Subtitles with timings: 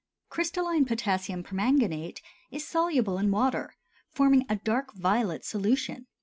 [0.29, 3.75] Crystalline potassium permanganate is soluble in water,
[4.09, 6.07] forming a dark violet solution.